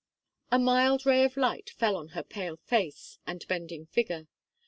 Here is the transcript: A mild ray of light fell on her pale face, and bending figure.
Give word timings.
A 0.51 0.57
mild 0.57 1.05
ray 1.05 1.23
of 1.25 1.37
light 1.37 1.69
fell 1.69 1.95
on 1.95 2.07
her 2.17 2.23
pale 2.23 2.57
face, 2.57 3.19
and 3.27 3.47
bending 3.47 3.85
figure. 3.85 4.25